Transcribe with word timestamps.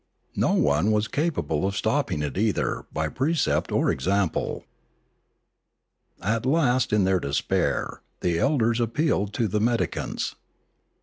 No 0.35 0.53
one 0.55 0.89
was 0.91 1.07
capable 1.07 1.63
of 1.67 1.77
stopping 1.77 2.23
it 2.23 2.35
either 2.35 2.87
by 2.91 3.07
precept 3.07 3.71
or 3.71 3.91
example. 3.91 4.65
At 6.23 6.43
last 6.43 6.91
in 6.91 7.03
their 7.03 7.19
despair 7.19 8.01
the 8.21 8.39
elders 8.39 8.79
appealed 8.79 9.31
to 9.35 9.47
the 9.47 9.61
medicants. 9.61 10.33